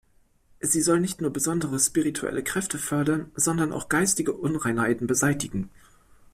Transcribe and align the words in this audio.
Sie 0.61 0.81
soll 0.81 0.99
nicht 0.99 1.21
nur 1.21 1.31
besondere 1.31 1.77
spirituelle 1.77 2.41
Kräfte 2.43 2.79
fördern, 2.79 3.29
sondern 3.35 3.71
auch 3.71 3.87
geistige 3.87 4.33
Unreinheiten 4.33 5.05
beseitigen. 5.05 5.69